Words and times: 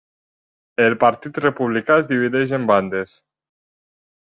El 0.85 0.95
partit 1.03 1.39
republicà 1.47 2.01
es 2.03 2.11
divideix 2.15 2.59
en 2.61 2.69
bandes. 2.75 3.19